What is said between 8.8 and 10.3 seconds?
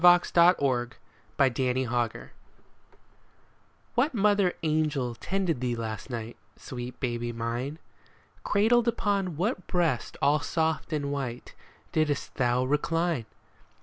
upon what breast